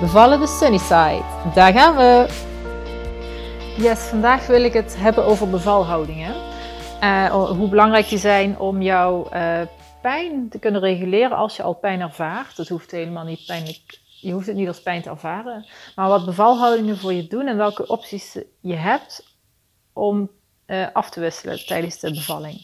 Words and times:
Bevallen 0.00 0.40
de 0.40 0.46
Sunnyside. 0.46 1.24
Daar 1.54 1.72
gaan 1.72 1.96
we! 1.96 2.26
Yes, 3.76 3.98
vandaag 3.98 4.46
wil 4.46 4.64
ik 4.64 4.72
het 4.72 4.96
hebben 4.98 5.24
over 5.24 5.50
bevalhoudingen. 5.50 6.34
Uh, 7.02 7.32
hoe 7.32 7.68
belangrijk 7.68 8.08
die 8.08 8.18
zijn 8.18 8.58
om 8.58 8.82
jouw 8.82 9.28
uh, 9.32 9.60
pijn 10.02 10.48
te 10.48 10.58
kunnen 10.58 10.80
reguleren 10.80 11.36
als 11.36 11.56
je 11.56 11.62
al 11.62 11.74
pijn 11.74 12.00
ervaart. 12.00 12.56
Dat 12.56 12.68
hoeft 12.68 12.90
helemaal 12.90 13.24
niet 13.24 13.46
pijnlijk, 13.46 14.00
je 14.20 14.32
hoeft 14.32 14.46
het 14.46 14.56
niet 14.56 14.68
als 14.68 14.82
pijn 14.82 15.02
te 15.02 15.10
ervaren. 15.10 15.66
Maar 15.94 16.08
wat 16.08 16.24
bevalhoudingen 16.24 16.98
voor 16.98 17.12
je 17.12 17.26
doen 17.26 17.46
en 17.46 17.56
welke 17.56 17.86
opties 17.86 18.38
je 18.60 18.76
hebt 18.76 19.36
om 19.92 20.30
uh, 20.66 20.86
af 20.92 21.10
te 21.10 21.20
wisselen 21.20 21.66
tijdens 21.66 21.98
de 22.00 22.10
bevalling. 22.10 22.60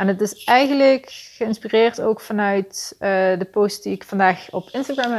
En 0.00 0.08
het 0.08 0.20
is 0.20 0.44
eigenlijk 0.44 1.06
geïnspireerd 1.10 2.00
ook 2.00 2.20
vanuit 2.20 2.92
uh, 2.94 2.98
de 3.38 3.48
post 3.50 3.82
die 3.82 3.92
ik 3.92 4.04
vandaag 4.04 4.46
op 4.50 4.68
Instagram 4.70 5.12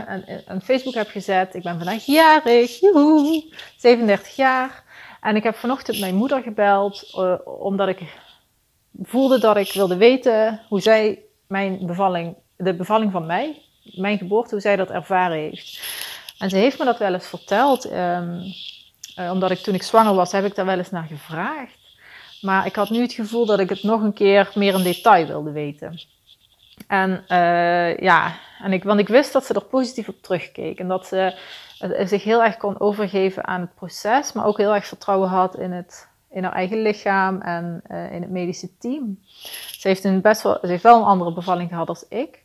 en, 0.46 0.62
Facebook 0.62 0.94
heb 0.94 1.10
gezet. 1.10 1.56
Ik 1.56 1.64
ben 1.64 1.78
vandaag 1.78 2.06
jarig, 2.06 2.80
joehoe, 2.80 3.54
37 3.78 4.36
jaar. 4.36 4.84
En 5.22 5.36
ik 5.36 5.44
heb 5.44 5.56
vanochtend 5.56 6.00
mijn 6.00 6.16
moeder 6.16 6.42
gebeld, 6.42 7.14
uh, 7.18 7.34
omdat 7.44 7.88
ik 7.88 8.02
voelde 9.02 9.40
dat 9.40 9.58
ik 9.58 9.74
wilde 9.74 9.98
weten 9.98 10.62
hoe 10.70 10.82
zij 10.82 11.24
mijn 11.48 11.86
bevalling, 11.86 12.36
de 12.58 12.74
bevalling 12.74 13.12
van 13.12 13.26
mij, 13.26 13.62
mijn 13.84 14.18
geboorte, 14.18 14.50
hoe 14.52 14.62
zij 14.62 14.76
dat 14.76 14.90
ervaren 14.90 15.38
heeft. 15.38 15.82
En 16.38 16.50
ze 16.50 16.58
heeft 16.58 16.80
me 16.80 16.86
dat 16.86 16.98
wel 16.98 17.14
eens 17.14 17.28
verteld, 17.28 17.92
um, 17.92 18.42
uh, 19.20 19.32
omdat 19.32 19.52
ik 19.52 19.60
toen 19.60 19.76
ik 19.76 19.84
zwanger 19.84 20.14
was, 20.14 20.32
heb 20.32 20.46
ik 20.46 20.56
daar 20.56 20.66
wel 20.66 20.78
eens 20.78 20.92
naar 20.92 21.08
gevraagd. 21.08 21.80
Maar 22.42 22.66
ik 22.66 22.76
had 22.76 22.90
nu 22.90 23.02
het 23.02 23.14
gevoel 23.14 23.46
dat 23.46 23.60
ik 23.60 23.70
het 23.70 23.84
nog 23.84 24.02
een 24.02 24.14
keer 24.14 24.52
meer 24.56 24.74
in 24.74 24.84
detail 24.84 25.26
wilde 25.26 25.52
weten. 25.52 26.00
En 26.88 27.24
uh, 27.28 27.98
ja, 27.98 28.34
en 28.64 28.74
ik, 28.74 28.84
want 28.84 29.00
ik 29.00 29.08
wist 29.08 29.34
dat 29.34 29.46
ze 29.46 29.54
er 29.54 29.64
positief 29.64 30.08
op 30.08 30.22
terugkeek. 30.22 30.80
En 30.80 30.88
dat 30.88 31.06
ze 31.06 31.36
uh, 31.82 32.08
zich 32.08 32.24
heel 32.24 32.44
erg 32.44 32.58
kon 32.58 32.80
overgeven 32.80 33.48
aan 33.48 33.62
het 33.62 33.76
proces, 33.76 34.34
maar 34.34 34.46
ook 34.46 34.58
heel 34.58 34.74
erg 34.74 34.86
vertrouwen 34.86 35.30
had 35.30 35.58
in, 35.58 35.72
het, 35.72 36.08
in 36.30 36.44
haar 36.44 36.54
eigen 36.54 36.82
lichaam 36.82 37.42
en 37.42 37.82
uh, 37.92 38.12
in 38.12 38.22
het 38.22 38.32
medische 38.32 38.78
team. 38.78 39.20
Ze 39.72 39.88
heeft, 39.88 40.04
een 40.04 40.22
best 40.22 40.42
wel, 40.42 40.58
ze 40.62 40.68
heeft 40.68 40.84
wel 40.84 40.98
een 40.98 41.04
andere 41.04 41.34
bevalling 41.34 41.70
gehad 41.70 41.90
als 41.90 42.06
ik. 42.10 42.40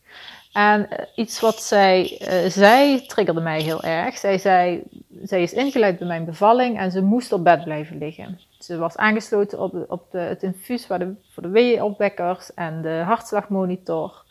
En 0.53 0.89
iets 1.15 1.41
wat 1.41 1.63
zij 1.63 2.19
zei 2.49 3.07
triggerde 3.07 3.41
mij 3.41 3.63
heel 3.63 3.83
erg. 3.83 4.17
Zij 4.17 4.39
zei, 4.39 4.83
zij 5.23 5.43
is 5.43 5.53
ingeleid 5.53 5.99
bij 5.99 6.07
mijn 6.07 6.25
bevalling 6.25 6.79
en 6.79 6.91
ze 6.91 7.03
moest 7.03 7.33
op 7.33 7.45
bed 7.45 7.65
blijven 7.65 7.99
liggen. 7.99 8.41
Ze 8.67 8.79
was 8.79 8.97
aangesloten 8.97 9.61
op, 9.61 9.85
op 9.89 10.11
de, 10.11 10.19
het 10.19 10.43
infuus 10.43 10.87
voor 10.87 10.99
de, 10.99 11.15
voor 11.33 11.43
de 11.43 11.49
weeënopwekkers 11.49 12.55
en 12.55 12.83
de 12.83 13.03
hartslagmonitor. 13.05 14.25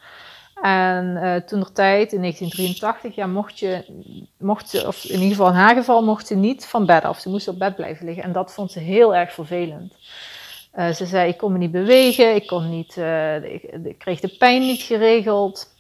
En 0.62 1.06
uh, 1.06 1.36
toen 1.36 1.60
er 1.60 1.72
tijd, 1.72 2.14
in 2.14 2.22
1983, 2.22 3.16
ja, 3.16 3.28
mocht, 3.28 3.60
je, 3.60 3.86
mocht 4.38 4.70
ze, 4.70 4.88
of 4.88 5.04
in 5.04 5.14
ieder 5.14 5.30
geval 5.30 5.48
in 5.48 5.54
haar 5.54 5.76
geval, 5.76 6.04
mocht 6.04 6.28
ze 6.28 6.36
niet 6.36 6.66
van 6.66 6.86
bed 6.86 7.04
af. 7.04 7.20
Ze 7.20 7.30
moest 7.30 7.48
op 7.48 7.60
bed 7.60 7.76
blijven 7.76 8.06
liggen. 8.06 8.24
En 8.24 8.32
dat 8.32 8.54
vond 8.54 8.72
ze 8.72 8.80
heel 8.80 9.16
erg 9.16 9.34
vervelend. 9.34 9.94
Uh, 10.76 10.90
ze 10.90 11.06
zei, 11.06 11.30
ik 11.30 11.38
kon 11.38 11.52
me 11.52 11.58
niet 11.58 11.72
bewegen, 11.72 12.36
ik, 12.36 12.48
kon 12.48 12.70
niet, 12.70 12.96
uh, 12.98 13.54
ik, 13.54 13.96
kreeg 13.98 14.20
de 14.20 14.36
pijn 14.38 14.62
niet 14.62 14.82
geregeld, 14.82 15.74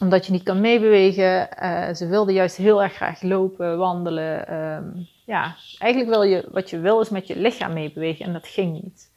omdat 0.00 0.26
je 0.26 0.32
niet 0.32 0.42
kan 0.42 0.60
meebewegen. 0.60 1.48
ze 1.96 2.06
wilde 2.08 2.32
juist 2.32 2.56
heel 2.56 2.82
erg 2.82 2.92
graag 2.92 3.22
lopen, 3.22 3.78
wandelen, 3.78 4.54
um, 4.54 5.08
ja, 5.30 5.56
eigenlijk 5.78 6.10
wil 6.10 6.22
je, 6.22 6.48
wat 6.52 6.70
je 6.70 6.78
wil 6.78 7.00
is 7.00 7.08
met 7.08 7.26
je 7.26 7.36
lichaam 7.36 7.72
meebewegen 7.72 8.24
en 8.24 8.32
dat 8.32 8.46
ging 8.46 8.82
niet. 8.82 9.10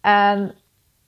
En 0.00 0.54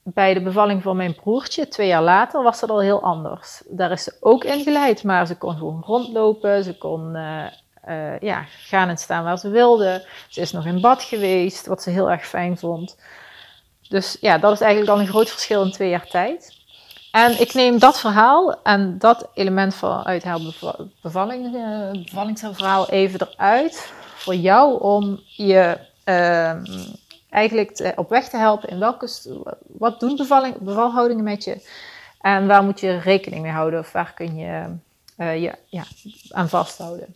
bij 0.03 0.35
de 0.35 0.43
bevalling 0.43 0.83
van 0.83 0.97
mijn 0.97 1.15
broertje, 1.15 1.69
twee 1.69 1.87
jaar 1.87 2.03
later, 2.03 2.43
was 2.43 2.61
dat 2.61 2.71
al 2.71 2.81
heel 2.81 3.03
anders. 3.03 3.63
Daar 3.69 3.91
is 3.91 4.05
ze 4.05 4.17
ook 4.21 4.45
ingeleid, 4.45 5.05
maar 5.05 5.27
ze 5.27 5.37
kon 5.37 5.57
gewoon 5.57 5.83
rondlopen, 5.87 6.65
ze 6.65 6.79
kon 6.79 7.15
uh, 7.15 7.45
uh, 7.89 8.19
ja, 8.19 8.45
gaan 8.49 8.89
en 8.89 8.97
staan 8.97 9.25
waar 9.25 9.39
ze 9.39 9.49
wilde. 9.49 10.07
Ze 10.29 10.41
is 10.41 10.53
nog 10.53 10.67
in 10.67 10.81
bad 10.81 11.03
geweest, 11.03 11.67
wat 11.67 11.83
ze 11.83 11.91
heel 11.91 12.11
erg 12.11 12.27
fijn 12.27 12.59
vond. 12.59 12.99
Dus 13.89 14.17
ja, 14.21 14.39
dat 14.39 14.53
is 14.53 14.61
eigenlijk 14.61 14.93
al 14.93 15.01
een 15.01 15.09
groot 15.09 15.31
verschil 15.31 15.63
in 15.63 15.73
twee 15.73 15.91
jaar 15.91 16.07
tijd. 16.07 16.57
En 17.11 17.41
ik 17.41 17.55
neem 17.55 17.79
dat 17.79 18.01
verhaal 18.01 18.63
en 18.63 18.99
dat 18.99 19.29
element 19.35 19.75
van 19.75 20.05
uit 20.05 20.25
haar 20.25 20.39
bevalling, 21.03 21.55
uh, 21.55 22.05
bevallingsverhaal 22.05 22.89
even 22.89 23.29
eruit 23.31 23.93
voor 24.19 24.35
jou 24.35 24.81
om 24.81 25.21
je 25.27 25.79
uh, 26.05 26.55
eigenlijk 27.31 27.93
op 27.97 28.09
weg 28.09 28.29
te 28.29 28.37
helpen 28.37 28.69
in 28.69 28.79
welke, 28.79 29.09
wat 29.67 30.01
doen 30.01 30.17
bevalling, 30.17 30.57
bevalhoudingen 30.57 31.25
met 31.25 31.45
je 31.45 31.69
en 32.21 32.47
waar 32.47 32.65
moet 32.65 32.81
je 32.81 32.99
rekening 32.99 33.43
mee 33.43 33.53
houden 33.53 33.81
of 33.81 33.93
waar 33.93 34.15
kun 34.15 34.37
je 34.37 34.77
uh, 35.19 35.43
je 35.43 35.55
ja, 35.67 35.85
aan 36.31 36.49
vasthouden. 36.49 37.15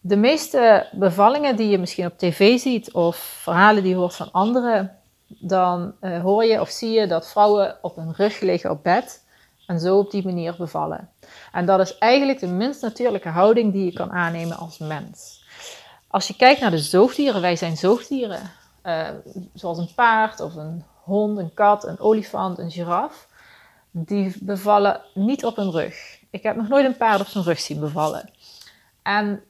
De 0.00 0.16
meeste 0.16 0.88
bevallingen 0.92 1.56
die 1.56 1.68
je 1.68 1.78
misschien 1.78 2.06
op 2.06 2.18
tv 2.18 2.58
ziet 2.58 2.92
of 2.92 3.16
verhalen 3.16 3.82
die 3.82 3.92
je 3.92 3.98
hoort 3.98 4.14
van 4.14 4.32
anderen, 4.32 4.98
dan 5.26 5.94
uh, 6.00 6.20
hoor 6.22 6.44
je 6.44 6.60
of 6.60 6.68
zie 6.68 6.90
je 6.90 7.06
dat 7.06 7.30
vrouwen 7.30 7.78
op 7.82 7.96
hun 7.96 8.14
rug 8.14 8.40
liggen 8.40 8.70
op 8.70 8.82
bed 8.82 9.26
en 9.68 9.80
zo 9.80 9.98
op 9.98 10.10
die 10.10 10.24
manier 10.24 10.54
bevallen. 10.58 11.10
En 11.52 11.66
dat 11.66 11.80
is 11.80 11.98
eigenlijk 11.98 12.40
de 12.40 12.46
minst 12.46 12.82
natuurlijke 12.82 13.28
houding 13.28 13.72
die 13.72 13.84
je 13.84 13.92
kan 13.92 14.12
aannemen 14.12 14.56
als 14.56 14.78
mens. 14.78 15.44
Als 16.06 16.26
je 16.26 16.36
kijkt 16.36 16.60
naar 16.60 16.70
de 16.70 16.78
zoogdieren, 16.78 17.40
wij 17.40 17.56
zijn 17.56 17.76
zoogdieren, 17.76 18.50
uh, 18.82 19.08
zoals 19.54 19.78
een 19.78 19.94
paard 19.94 20.40
of 20.40 20.54
een 20.54 20.84
hond, 21.02 21.38
een 21.38 21.54
kat, 21.54 21.84
een 21.84 22.00
olifant, 22.00 22.58
een 22.58 22.70
giraf, 22.70 23.28
die 23.90 24.34
bevallen 24.40 25.00
niet 25.14 25.44
op 25.44 25.56
hun 25.56 25.70
rug. 25.70 26.18
Ik 26.30 26.42
heb 26.42 26.56
nog 26.56 26.68
nooit 26.68 26.86
een 26.86 26.96
paard 26.96 27.20
op 27.20 27.26
zijn 27.26 27.44
rug 27.44 27.58
zien 27.58 27.80
bevallen. 27.80 28.30
En 29.02 29.42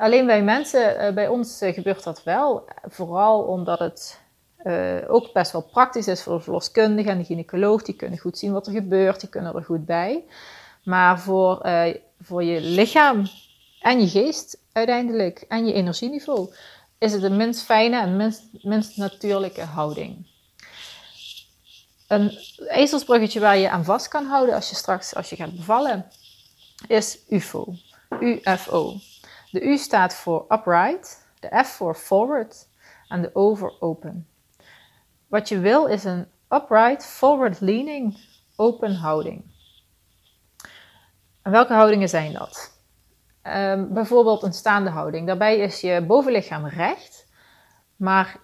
alleen 0.00 0.26
bij 0.26 0.42
mensen, 0.42 1.04
uh, 1.04 1.14
bij 1.14 1.28
ons 1.28 1.62
uh, 1.62 1.74
gebeurt 1.74 2.04
dat 2.04 2.22
wel, 2.22 2.64
vooral 2.88 3.42
omdat 3.42 3.78
het 3.78 4.22
uh, 4.64 4.96
ook 5.08 5.32
best 5.32 5.52
wel 5.52 5.62
praktisch 5.62 6.08
is 6.08 6.22
voor 6.22 6.36
de 6.36 6.42
verloskundige 6.42 7.10
en 7.10 7.18
de 7.18 7.24
gynaecoloog. 7.24 7.82
Die 7.82 7.96
kunnen 7.96 8.18
goed 8.18 8.38
zien 8.38 8.52
wat 8.52 8.66
er 8.66 8.72
gebeurt, 8.72 9.20
die 9.20 9.28
kunnen 9.28 9.54
er 9.54 9.64
goed 9.64 9.86
bij. 9.86 10.24
Maar 10.84 11.20
voor, 11.20 11.66
uh, 11.66 11.94
voor 12.20 12.44
je 12.44 12.60
lichaam 12.60 13.26
en 13.80 14.00
je 14.00 14.08
geest 14.08 14.58
uiteindelijk 14.72 15.44
en 15.48 15.66
je 15.66 15.72
energieniveau 15.72 16.54
is 16.98 17.12
het 17.12 17.20
de 17.20 17.30
minst 17.30 17.62
fijne 17.62 18.00
en 18.00 18.16
minst, 18.16 18.42
minst 18.62 18.96
natuurlijke 18.96 19.62
houding. 19.62 20.26
Een 22.08 22.38
ezelsbruggetje 22.68 23.40
waar 23.40 23.56
je 23.56 23.70
aan 23.70 23.84
vast 23.84 24.08
kan 24.08 24.26
houden 24.26 24.54
als 24.54 24.68
je 24.68 24.76
straks 24.76 25.14
als 25.14 25.30
je 25.30 25.36
gaat 25.36 25.56
bevallen 25.56 26.06
is 26.88 27.18
UFO. 27.28 27.74
UFO. 28.20 28.94
De 29.50 29.60
U 29.60 29.76
staat 29.76 30.14
voor 30.14 30.44
upright, 30.48 31.26
de 31.40 31.62
F 31.64 31.68
voor 31.68 31.94
forward 31.94 32.66
en 33.08 33.22
de 33.22 33.30
O 33.32 33.54
voor 33.54 33.76
open. 33.80 34.26
Wat 35.34 35.48
je 35.48 35.58
wil 35.58 35.86
is 35.86 36.04
een 36.04 36.26
upright, 36.50 37.06
forward 37.06 37.60
leaning, 37.60 38.18
open 38.56 38.94
houding. 38.94 39.44
Welke 41.42 41.72
houdingen 41.72 42.08
zijn 42.08 42.32
dat? 42.32 42.78
Um, 43.42 43.92
bijvoorbeeld 43.92 44.42
een 44.42 44.52
staande 44.52 44.90
houding. 44.90 45.26
Daarbij 45.26 45.58
is 45.58 45.80
je 45.80 46.04
bovenlichaam 46.06 46.66
recht, 46.66 47.26
maar 47.96 48.40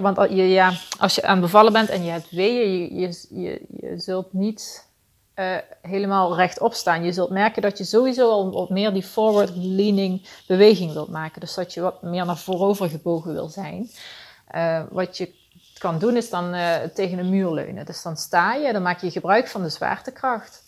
want 0.00 0.16
je, 0.30 0.48
ja, 0.48 0.72
als 0.98 1.14
je 1.14 1.22
aan 1.22 1.40
bevallen 1.40 1.72
bent 1.72 1.88
en 1.88 2.04
je 2.04 2.10
hebt 2.10 2.30
weeën, 2.30 2.98
je, 3.00 3.26
je, 3.30 3.66
je, 3.80 3.98
zult 3.98 4.32
niet 4.32 4.88
uh, 5.36 5.56
helemaal 5.82 6.36
rechtop 6.36 6.72
staan. 6.74 7.04
Je 7.04 7.12
zult 7.12 7.30
merken 7.30 7.62
dat 7.62 7.78
je 7.78 7.84
sowieso 7.84 8.30
al 8.30 8.52
wat 8.52 8.70
meer 8.70 8.92
die 8.92 9.02
forward 9.02 9.50
leaning 9.54 10.28
beweging 10.46 10.92
wilt 10.92 11.10
maken. 11.10 11.40
Dus 11.40 11.54
dat 11.54 11.74
je 11.74 11.80
wat 11.80 12.02
meer 12.02 12.24
naar 12.24 12.38
voorover 12.38 12.88
gebogen 12.88 13.32
wil 13.32 13.48
zijn. 13.48 13.90
Uh, 14.54 14.82
wat 14.90 15.16
je 15.16 15.35
kan 15.78 15.98
doen 15.98 16.16
is 16.16 16.30
dan 16.30 16.54
uh, 16.54 16.74
tegen 16.94 17.18
een 17.18 17.30
muur 17.30 17.52
leunen. 17.52 17.86
Dus 17.86 18.02
dan 18.02 18.16
sta 18.16 18.54
je, 18.54 18.72
dan 18.72 18.82
maak 18.82 19.00
je 19.00 19.10
gebruik 19.10 19.48
van 19.48 19.62
de 19.62 19.68
zwaartekracht. 19.68 20.64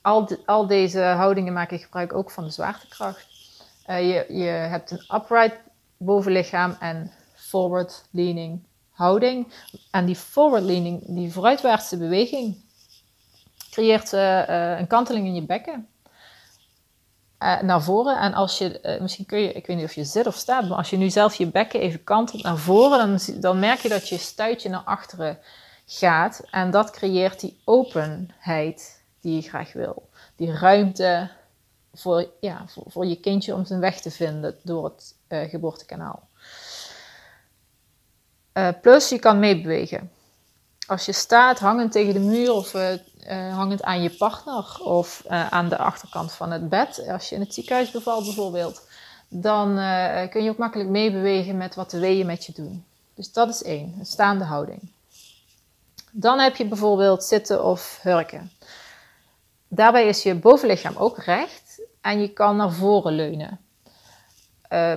Al, 0.00 0.28
al 0.46 0.66
deze 0.66 1.00
houdingen 1.00 1.52
maken 1.52 1.78
gebruik 1.78 2.14
ook 2.14 2.30
van 2.30 2.44
de 2.44 2.50
zwaartekracht. 2.50 3.26
Uh, 3.86 4.00
je, 4.00 4.34
je 4.34 4.48
hebt 4.48 4.90
een 4.90 5.04
upright 5.14 5.56
bovenlichaam 5.96 6.76
en 6.80 7.12
forward 7.34 8.04
leaning 8.10 8.62
houding. 8.90 9.52
En 9.90 10.06
die 10.06 10.16
forward 10.16 10.62
leaning, 10.62 11.02
die 11.06 11.32
vooruitwaartse 11.32 11.96
beweging, 11.96 12.56
creëert 13.70 14.12
uh, 14.12 14.78
een 14.78 14.86
kanteling 14.86 15.26
in 15.26 15.34
je 15.34 15.42
bekken. 15.42 15.86
Uh, 17.42 17.60
naar 17.60 17.82
voren. 17.82 18.18
En 18.18 18.34
als 18.34 18.58
je, 18.58 18.80
uh, 18.82 19.00
misschien 19.00 19.26
kun 19.26 19.38
je, 19.38 19.52
ik 19.52 19.66
weet 19.66 19.76
niet 19.76 19.84
of 19.84 19.94
je 19.94 20.04
zit 20.04 20.26
of 20.26 20.34
staat, 20.34 20.68
maar 20.68 20.78
als 20.78 20.90
je 20.90 20.96
nu 20.96 21.10
zelf 21.10 21.34
je 21.34 21.46
bekken 21.46 21.80
even 21.80 22.04
kantelt 22.04 22.42
naar 22.42 22.56
voren, 22.56 22.98
dan, 22.98 23.40
dan 23.40 23.58
merk 23.58 23.80
je 23.80 23.88
dat 23.88 24.08
je 24.08 24.18
stuitje 24.18 24.68
naar 24.68 24.82
achteren 24.84 25.38
gaat. 25.86 26.42
En 26.50 26.70
dat 26.70 26.90
creëert 26.90 27.40
die 27.40 27.60
openheid 27.64 29.02
die 29.20 29.34
je 29.34 29.48
graag 29.48 29.72
wil. 29.72 30.08
Die 30.36 30.52
ruimte 30.52 31.30
voor, 31.94 32.26
ja, 32.40 32.64
voor, 32.66 32.84
voor 32.86 33.06
je 33.06 33.20
kindje 33.20 33.54
om 33.54 33.64
zijn 33.64 33.80
weg 33.80 34.00
te 34.00 34.10
vinden 34.10 34.56
door 34.62 34.84
het 34.84 35.14
uh, 35.28 35.48
geboortekanaal. 35.48 36.28
plus 38.80 39.08
je 39.08 39.18
kan 39.18 39.38
meebewegen. 39.38 40.10
Als 40.86 41.04
je 41.04 41.12
staat 41.12 41.58
hangend 41.58 41.92
tegen 41.92 42.12
de 42.14 42.20
muur 42.20 42.52
of 42.52 42.74
uh, 43.28 43.54
hangend 43.56 43.82
aan 43.82 44.02
je 44.02 44.10
partner 44.10 44.80
of 44.82 45.22
uh, 45.30 45.48
aan 45.48 45.68
de 45.68 45.78
achterkant 45.78 46.32
van 46.32 46.50
het 46.50 46.68
bed. 46.68 47.08
Als 47.08 47.28
je 47.28 47.34
in 47.34 47.40
het 47.40 47.54
ziekenhuis 47.54 47.90
bevalt 47.90 48.24
bijvoorbeeld, 48.24 48.88
dan 49.28 49.78
uh, 49.78 50.28
kun 50.30 50.44
je 50.44 50.50
ook 50.50 50.58
makkelijk 50.58 50.88
meebewegen 50.88 51.56
met 51.56 51.74
wat 51.74 51.90
de 51.90 51.98
weeën 51.98 52.26
met 52.26 52.44
je 52.44 52.52
doen. 52.52 52.84
Dus 53.14 53.32
dat 53.32 53.48
is 53.48 53.62
één, 53.62 53.96
een 53.98 54.06
staande 54.06 54.44
houding. 54.44 54.90
Dan 56.10 56.38
heb 56.38 56.56
je 56.56 56.64
bijvoorbeeld 56.64 57.24
zitten 57.24 57.64
of 57.64 57.98
hurken. 58.02 58.50
Daarbij 59.68 60.06
is 60.06 60.22
je 60.22 60.34
bovenlichaam 60.34 60.96
ook 60.96 61.18
recht 61.18 61.80
en 62.00 62.20
je 62.20 62.28
kan 62.28 62.56
naar 62.56 62.72
voren 62.72 63.12
leunen. 63.12 63.60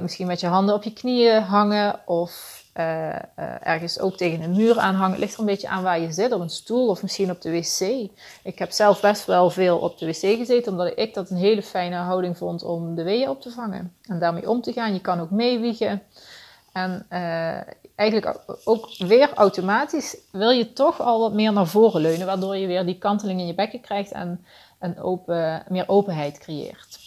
misschien 0.01 0.27
met 0.27 0.39
je 0.39 0.47
handen 0.47 0.75
op 0.75 0.83
je 0.83 0.93
knieën 0.93 1.41
hangen 1.41 1.99
of 2.05 2.64
uh, 2.79 3.07
uh, 3.39 3.67
ergens 3.67 3.99
ook 3.99 4.17
tegen 4.17 4.41
een 4.41 4.55
muur 4.55 4.79
aanhangen. 4.79 5.11
Het 5.11 5.19
ligt 5.19 5.33
er 5.33 5.39
een 5.39 5.45
beetje 5.45 5.67
aan 5.67 5.83
waar 5.83 5.99
je 5.99 6.11
zit, 6.11 6.31
op 6.31 6.41
een 6.41 6.49
stoel 6.49 6.87
of 6.87 7.01
misschien 7.01 7.31
op 7.31 7.41
de 7.41 7.51
wc. 7.51 8.09
Ik 8.43 8.59
heb 8.59 8.71
zelf 8.71 9.01
best 9.01 9.25
wel 9.25 9.49
veel 9.49 9.77
op 9.77 9.97
de 9.97 10.05
wc 10.05 10.37
gezeten, 10.37 10.71
omdat 10.71 10.91
ik 10.95 11.13
dat 11.13 11.29
een 11.29 11.37
hele 11.37 11.63
fijne 11.63 11.95
houding 11.95 12.37
vond 12.37 12.63
om 12.63 12.95
de 12.95 13.03
weeën 13.03 13.29
op 13.29 13.41
te 13.41 13.51
vangen 13.51 13.93
en 14.01 14.19
daarmee 14.19 14.49
om 14.49 14.61
te 14.61 14.73
gaan. 14.73 14.93
Je 14.93 15.01
kan 15.01 15.19
ook 15.19 15.31
meewiegen. 15.31 16.01
En 16.73 17.05
uh, 17.09 17.59
eigenlijk 17.95 18.39
ook 18.63 18.97
weer 18.97 19.33
automatisch 19.33 20.17
wil 20.31 20.49
je 20.49 20.73
toch 20.73 21.01
al 21.01 21.19
wat 21.19 21.33
meer 21.33 21.53
naar 21.53 21.67
voren 21.67 22.01
leunen, 22.01 22.25
waardoor 22.25 22.55
je 22.55 22.67
weer 22.67 22.85
die 22.85 22.97
kanteling 22.97 23.39
in 23.39 23.47
je 23.47 23.53
bekken 23.53 23.81
krijgt 23.81 24.11
en 24.11 24.45
een 24.79 24.99
open, 24.99 25.63
meer 25.67 25.83
openheid 25.87 26.37
creëert 26.37 27.04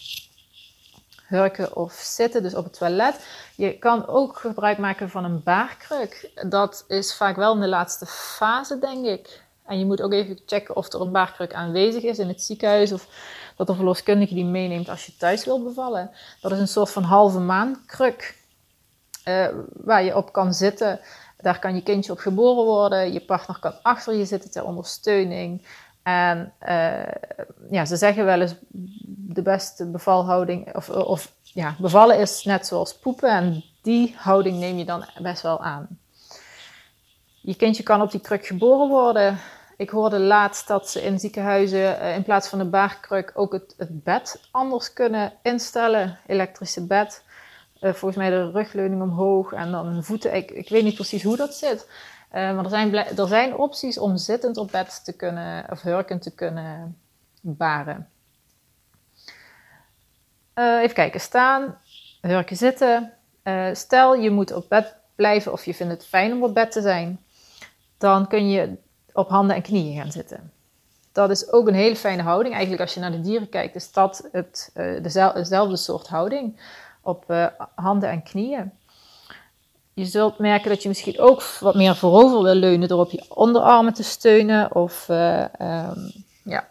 hurken 1.29 1.77
of 1.77 1.93
zitten, 1.93 2.43
dus 2.43 2.55
op 2.55 2.65
het 2.65 2.79
toilet. 2.79 3.27
Je 3.55 3.79
kan 3.79 4.07
ook 4.07 4.37
gebruik 4.37 4.79
maken 4.79 5.11
van 5.11 5.25
een 5.25 5.43
baarkruk. 5.43 6.31
Dat 6.49 6.85
is 6.89 7.15
vaak 7.15 7.37
wel 7.37 7.55
in 7.55 7.61
de 7.61 7.69
laatste 7.69 8.07
fase, 8.07 8.79
denk 8.79 9.07
ik. 9.07 9.43
En 9.67 9.79
je 9.79 9.87
moet 9.87 10.03
ook 10.03 10.13
even 10.13 10.39
checken 10.47 10.77
of 10.77 10.93
er 10.93 11.01
een 11.01 11.13
baarkruk 11.13 11.55
aanwezig 11.55 12.03
is 12.03 12.19
in 12.19 12.29
het 12.29 12.43
ziekenhuis 12.43 12.93
of 12.93 13.07
dat 13.57 13.67
de 13.67 13.75
verloskundige 13.75 14.35
die 14.35 14.45
meeneemt 14.45 14.89
als 14.89 15.07
je 15.07 15.17
thuis 15.17 15.45
wil 15.45 15.63
bevallen. 15.63 16.11
Dat 16.41 16.53
is 16.53 16.59
een 16.59 16.69
soort 16.69 16.91
van 16.91 17.03
halve 17.03 17.39
maankruk 17.39 18.37
uh, 19.25 19.49
waar 19.73 20.05
je 20.05 20.17
op 20.17 20.33
kan 20.33 20.55
zitten. 20.55 21.01
Daar 21.37 21.59
kan 21.59 21.75
je 21.75 21.83
kindje 21.83 22.13
op 22.13 22.19
geboren 22.19 22.65
worden. 22.65 23.13
Je 23.13 23.21
partner 23.21 23.59
kan 23.59 23.83
achter 23.83 24.15
je 24.15 24.25
zitten 24.25 24.51
ter 24.51 24.65
ondersteuning. 24.65 25.67
En 26.09 26.53
uh, 26.69 27.71
ja, 27.71 27.85
ze 27.85 27.97
zeggen 27.97 28.25
wel 28.25 28.41
eens 28.41 28.55
de 29.07 29.43
beste 29.43 29.87
bevalhouding, 29.91 30.77
of, 30.77 30.91
of 30.91 31.33
ja, 31.43 31.75
bevallen 31.79 32.19
is 32.19 32.45
net 32.45 32.67
zoals 32.67 32.99
poepen 32.99 33.31
en 33.31 33.65
die 33.83 34.15
houding 34.19 34.59
neem 34.59 34.79
je 34.79 34.85
dan 34.85 35.05
best 35.19 35.43
wel 35.43 35.61
aan. 35.61 35.89
Je 37.41 37.57
kindje 37.57 37.83
kan 37.83 38.03
op 38.03 38.11
die 38.11 38.21
kruk 38.21 38.47
geboren 38.47 38.89
worden. 38.89 39.39
Ik 39.77 39.91
hoorde 39.91 40.19
laatst 40.19 40.67
dat 40.67 40.91
ze 40.91 41.03
in 41.03 41.19
ziekenhuizen 41.19 41.81
uh, 41.81 42.15
in 42.15 42.23
plaats 42.23 42.49
van 42.49 42.59
de 42.59 42.65
baarkruk 42.65 43.33
ook 43.35 43.53
het, 43.53 43.75
het, 43.77 44.05
bed 44.05 44.41
anders 44.51 44.93
kunnen 44.93 45.33
instellen. 45.43 46.19
Elektrische 46.27 46.87
bed. 46.87 47.23
Uh, 47.81 47.93
volgens 47.93 48.17
mij 48.17 48.31
de 48.31 48.51
rugleuning 48.51 49.03
omhoog 49.03 49.53
en 49.53 49.71
dan 49.71 49.87
een 49.87 50.05
voeten. 50.05 50.35
Ik 50.35 50.69
weet 50.69 50.85
niet 50.85 50.95
precies 50.95 51.23
hoe 51.23 51.37
dat 51.37 51.55
zit. 51.55 51.87
Maar 52.31 52.65
er 52.65 52.71
zijn, 52.71 52.95
er 52.95 53.29
zijn 53.29 53.57
opties 53.57 53.99
om 53.99 54.17
zittend 54.17 54.57
op 54.57 54.71
bed 54.71 55.05
te 55.05 55.13
kunnen, 55.13 55.65
of 55.71 55.83
hurkend 55.83 56.23
te 56.23 56.35
kunnen 56.35 56.99
baren. 57.41 58.09
Uh, 60.55 60.81
even 60.81 60.95
kijken, 60.95 61.21
staan, 61.21 61.79
hurken 62.21 62.57
zitten. 62.57 63.13
Uh, 63.45 63.69
stel 63.73 64.15
je 64.15 64.31
moet 64.31 64.53
op 64.53 64.69
bed 64.69 64.95
blijven 65.15 65.53
of 65.53 65.65
je 65.65 65.75
vindt 65.75 65.93
het 65.93 66.07
fijn 66.07 66.33
om 66.33 66.43
op 66.43 66.55
bed 66.55 66.73
te 66.73 66.81
zijn. 66.81 67.21
Dan 67.99 68.29
kun 68.29 68.51
je 68.51 68.77
op 69.13 69.29
handen 69.29 69.57
en 69.57 69.63
knieën 69.63 70.01
gaan 70.01 70.13
zitten. 70.13 70.53
Dat 71.13 71.31
is 71.31 71.53
ook 71.53 71.69
een 71.69 71.75
hele 71.75 71.97
fijne 71.97 72.23
houding. 72.23 72.55
Eigenlijk 72.55 72.83
als 72.83 72.95
je 72.95 73.01
naar 73.01 73.11
de 73.11 73.21
dieren 73.21 73.49
kijkt, 73.49 73.75
is 73.75 73.93
dat 73.93 74.29
het, 74.33 74.71
dezelfde 75.03 75.77
soort 75.77 76.09
houding. 76.09 76.61
Op 77.01 77.51
handen 77.75 78.11
en 78.11 78.23
knieën. 78.23 78.73
Je 79.99 80.05
zult 80.05 80.39
merken 80.39 80.71
dat 80.71 80.83
je 80.83 80.89
misschien 80.89 81.21
ook 81.21 81.43
wat 81.61 81.75
meer 81.75 81.97
voorover 81.97 82.43
wil 82.43 82.55
leunen 82.55 82.89
door 82.89 83.01
op 83.01 83.11
je 83.11 83.25
onderarmen 83.29 83.93
te 83.93 84.03
steunen. 84.03 84.75
Of 84.75 85.09
uh, 85.09 85.45
um, 85.61 86.13
ja, 86.45 86.69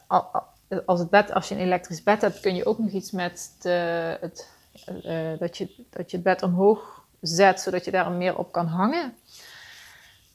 als, 0.85 0.99
het 0.99 1.09
bed, 1.09 1.33
als 1.33 1.49
je 1.49 1.55
een 1.55 1.61
elektrisch 1.61 2.03
bed 2.03 2.21
hebt, 2.21 2.39
kun 2.39 2.55
je 2.55 2.65
ook 2.65 2.77
nog 2.77 2.91
iets 2.91 3.11
met 3.11 3.55
de, 3.61 3.69
het, 4.21 4.49
uh, 5.05 5.39
dat, 5.39 5.57
je, 5.57 5.85
dat 5.89 6.11
je 6.11 6.17
het 6.17 6.25
bed 6.25 6.43
omhoog 6.43 7.03
zet, 7.21 7.61
zodat 7.61 7.85
je 7.85 7.91
daar 7.91 8.11
meer 8.11 8.37
op 8.37 8.51
kan 8.51 8.67
hangen. 8.67 9.13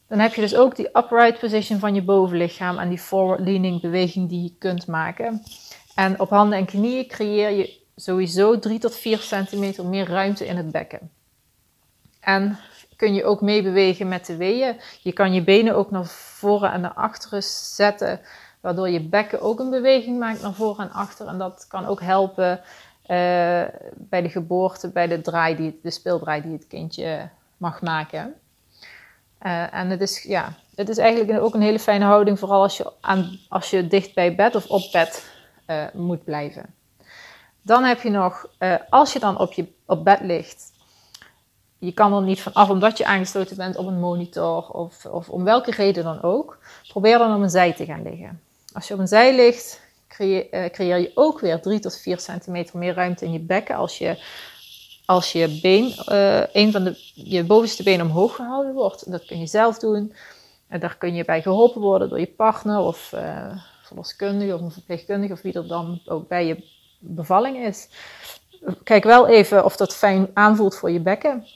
Dan 0.09 0.19
heb 0.19 0.35
je 0.35 0.41
dus 0.41 0.57
ook 0.57 0.77
die 0.77 0.89
upright 0.89 1.39
position 1.39 1.79
van 1.79 1.95
je 1.95 2.03
bovenlichaam 2.03 2.79
en 2.79 2.89
die 2.89 2.99
forward 2.99 3.41
leaning 3.41 3.81
beweging 3.81 4.29
die 4.29 4.43
je 4.43 4.55
kunt 4.59 4.87
maken. 4.87 5.43
En 5.95 6.21
op 6.21 6.31
handen 6.31 6.59
en 6.59 6.67
knieën 6.67 7.07
creëer 7.07 7.51
je 7.51 7.79
sowieso 7.97 8.59
3 8.59 8.79
tot 8.79 8.97
4 8.97 9.19
centimeter 9.19 9.87
meer 9.87 10.07
ruimte 10.09 10.47
in 10.47 10.57
het 10.57 10.71
bekken. 10.71 11.11
En 12.21 12.59
kun 13.03 13.15
je 13.15 13.25
ook 13.25 13.41
meebewegen 13.41 14.09
met 14.09 14.27
de 14.27 14.37
weeën. 14.37 14.81
Je 15.01 15.13
kan 15.13 15.33
je 15.33 15.43
benen 15.43 15.75
ook 15.75 15.91
naar 15.91 16.07
voren 16.07 16.73
en 16.73 16.81
naar 16.81 16.93
achteren 16.93 17.43
zetten, 17.43 18.21
waardoor 18.61 18.89
je 18.89 19.01
bekken 19.01 19.41
ook 19.41 19.59
een 19.61 19.71
beweging 19.71 20.19
maakt 20.19 20.43
naar 20.43 20.53
voren 20.53 20.85
en 20.85 20.93
achter. 20.93 21.27
En 21.27 21.39
dat 21.39 21.67
kan 21.69 21.87
ook 21.87 22.01
helpen 22.01 22.51
uh, 22.53 22.61
bij 23.95 24.23
de 24.23 24.29
geboorte, 24.29 24.89
bij 24.89 25.07
de 25.07 25.21
draai, 25.21 25.57
die, 25.57 25.81
de 25.83 25.91
speeldraai 25.91 26.43
die 26.43 26.53
het 26.53 26.67
kindje 26.67 27.29
mag 27.57 27.81
maken. 27.81 28.35
Uh, 29.43 29.75
en 29.75 29.91
het 29.91 30.01
is, 30.01 30.23
ja, 30.23 30.53
het 30.75 30.89
is 30.89 30.99
eigenlijk 30.99 31.41
ook 31.41 31.55
een 31.55 31.63
hele 31.63 31.79
fijne 31.79 32.05
houding, 32.05 32.39
vooral 32.39 32.63
als 32.63 32.77
je, 32.77 32.93
aan, 33.01 33.39
als 33.49 33.71
je 33.71 33.87
dicht 33.87 34.15
bij 34.15 34.35
bed 34.35 34.55
of 34.55 34.67
op 34.67 34.83
bed 34.93 35.33
uh, 35.67 35.85
moet 35.93 36.25
blijven. 36.25 36.75
Dan 37.63 37.85
heb 37.85 38.01
je 38.01 38.11
nog, 38.11 38.47
als 38.91 39.13
je 39.13 39.19
dan 39.19 39.39
op, 39.39 39.53
je, 39.53 39.67
op 39.87 40.05
bed 40.05 40.21
ligt, 40.21 40.72
je 41.85 41.93
kan 41.93 42.15
er 42.15 42.23
niet 42.23 42.41
van 42.41 42.53
af 42.53 42.69
omdat 42.69 42.99
je 42.99 43.05
aangesloten 43.05 43.57
bent 43.57 43.77
op 43.77 43.87
een 43.87 44.01
monitor 44.01 44.69
of, 44.69 45.07
of 45.07 45.29
om 45.29 45.45
welke 45.45 45.71
reden 45.71 46.05
dan 46.05 46.23
ook. 46.23 46.59
Probeer 46.89 47.19
dan 47.19 47.35
op 47.35 47.43
een 47.43 47.51
zij 47.51 47.73
te 47.73 47.85
gaan 47.85 48.03
liggen. 48.03 48.41
Als 48.73 48.89
je 48.89 48.95
op 48.95 49.01
een 49.01 49.09
zij 49.09 49.35
ligt, 49.35 49.81
creëer, 50.09 50.47
uh, 50.51 50.71
creëer 50.71 50.99
je 50.99 51.11
ook 51.15 51.41
weer 51.41 51.61
3 51.61 51.79
tot 51.79 51.99
4 51.99 52.21
centimeter 52.21 52.79
meer 52.79 52.95
ruimte 52.95 53.25
in 53.25 53.33
je 53.33 53.39
bekken 53.39 53.77
als 53.77 53.99
je, 53.99 54.25
als 55.05 55.33
je 55.33 55.59
been, 55.63 55.95
uh, 56.09 56.55
een 56.55 56.73
van 56.73 56.85
de, 56.85 57.11
je 57.15 57.45
bovenste 57.45 57.83
been 57.83 58.03
omhoog 58.03 58.35
gehouden 58.35 58.75
wordt. 58.75 59.11
Dat 59.11 59.25
kun 59.25 59.39
je 59.39 59.47
zelf 59.47 59.79
doen. 59.79 60.15
En 60.69 60.81
daar 60.81 60.97
kun 60.97 61.15
je 61.15 61.25
bij 61.25 61.43
geholpen 61.43 61.81
worden 61.81 62.09
door 62.09 62.21
je 62.21 62.27
partner 62.37 62.79
of 62.79 63.13
uh, 63.15 63.57
verloskundige 63.83 64.55
of 64.55 64.61
een 64.61 64.71
verpleegkundige 64.71 65.33
of 65.33 65.43
wie 65.43 65.53
er 65.53 65.67
dan 65.67 66.01
ook 66.05 66.29
bij 66.29 66.47
je 66.47 66.65
bevalling 66.99 67.57
is. 67.57 67.89
Kijk 68.85 69.05
wel 69.05 69.29
even 69.29 69.65
of 69.65 69.77
dat 69.77 69.95
fijn 69.95 70.31
aanvoelt 70.35 70.77
voor 70.77 70.91
je 70.91 71.01
bekken 71.01 71.47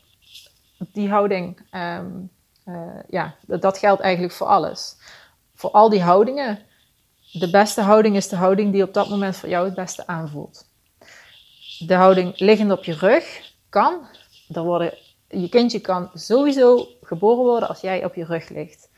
die 0.79 1.09
houding, 1.09 1.61
um, 1.75 2.31
uh, 2.67 2.99
ja, 3.09 3.35
dat 3.47 3.79
geldt 3.79 4.01
eigenlijk 4.01 4.35
voor 4.35 4.47
alles. 4.47 4.97
Voor 5.55 5.71
al 5.71 5.89
die 5.89 6.03
houdingen, 6.03 6.59
de 7.33 7.51
beste 7.51 7.81
houding 7.81 8.17
is 8.17 8.29
de 8.29 8.37
houding 8.37 8.73
die 8.73 8.83
op 8.83 8.95
dat 8.95 9.09
moment 9.09 9.37
voor 9.37 9.49
jou 9.49 9.65
het 9.65 9.75
beste 9.75 10.07
aanvoelt. 10.07 10.69
De 11.79 11.95
houding 11.95 12.39
liggend 12.39 12.71
op 12.71 12.85
je 12.85 12.95
rug 12.95 13.53
kan. 13.69 14.07
Worden, 14.49 14.99
je 15.29 15.49
kindje 15.49 15.81
kan 15.81 16.11
sowieso 16.15 16.89
geboren 17.03 17.45
worden 17.45 17.69
als 17.69 17.81
jij 17.81 18.05
op 18.05 18.15
je 18.15 18.25
rug 18.25 18.49
ligt. 18.49 18.89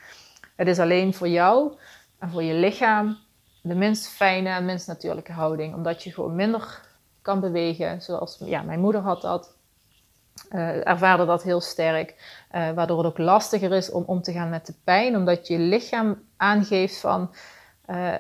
Het 0.57 0.69
is 0.69 0.79
alleen 0.79 1.15
voor 1.15 1.29
jou 1.29 1.73
en 2.19 2.31
voor 2.31 2.43
je 2.43 2.55
lichaam 2.55 3.19
de 3.63 3.75
minst 3.75 4.09
fijne 4.09 4.49
en 4.49 4.65
minst 4.65 4.87
natuurlijke 4.87 5.33
houding. 5.33 5.75
Omdat 5.75 6.03
je 6.03 6.13
gewoon 6.13 6.35
minder 6.35 6.81
kan 7.23 7.41
bewegen. 7.41 8.03
Zoals 8.03 8.39
ja, 8.45 8.63
mijn 8.63 8.81
moeder 8.81 9.01
had 9.01 9.23
dat 9.23 9.57
uh, 10.51 10.87
ervaarde 10.87 11.27
dat 11.27 11.43
heel 11.43 11.61
sterk, 11.61 12.15
uh, 12.55 12.71
waardoor 12.71 12.99
het 12.99 13.07
ook 13.07 13.19
lastiger 13.19 13.73
is 13.73 13.91
om 13.91 14.05
om 14.07 14.23
te 14.23 14.33
gaan 14.33 14.49
met 14.49 14.67
de 14.67 14.75
pijn, 14.85 15.17
omdat 15.17 15.47
je 15.47 15.59
lichaam 15.59 16.23
aangeeft 16.37 17.01
van, 17.01 17.35
uh, 17.91 18.15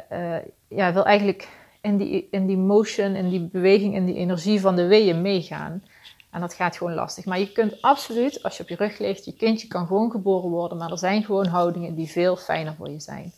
ja, 0.68 0.92
wil 0.92 1.04
eigenlijk 1.04 1.48
in 1.80 1.96
die, 1.96 2.28
in 2.30 2.46
die 2.46 2.56
motion, 2.56 3.14
in 3.14 3.28
die 3.28 3.48
beweging, 3.52 3.94
in 3.94 4.06
die 4.06 4.14
energie 4.14 4.60
van 4.60 4.76
de 4.76 4.86
weeën 4.86 5.22
meegaan. 5.22 5.84
En 6.30 6.40
dat 6.40 6.54
gaat 6.54 6.76
gewoon 6.76 6.94
lastig. 6.94 7.24
Maar 7.24 7.38
je 7.38 7.52
kunt 7.52 7.82
absoluut, 7.82 8.42
als 8.42 8.56
je 8.56 8.62
op 8.62 8.68
je 8.68 8.76
rug 8.76 8.98
ligt, 8.98 9.24
je 9.24 9.36
kindje 9.36 9.68
kan 9.68 9.86
gewoon 9.86 10.10
geboren 10.10 10.50
worden, 10.50 10.78
maar 10.78 10.90
er 10.90 10.98
zijn 10.98 11.24
gewoon 11.24 11.46
houdingen 11.46 11.94
die 11.94 12.08
veel 12.08 12.36
fijner 12.36 12.74
voor 12.74 12.90
je 12.90 13.00
zijn. 13.00 13.32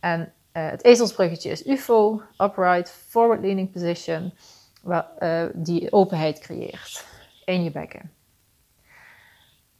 En 0.00 0.32
het 0.52 0.84
ezelsbruggetje 0.84 1.50
is 1.50 1.66
UFO, 1.66 2.22
upright, 2.38 2.90
forward 2.90 3.40
leaning 3.40 3.72
position. 3.72 4.32
die 5.54 5.92
openheid 5.92 6.38
creëert 6.38 7.10
je 7.60 7.70
bekken. 7.70 8.12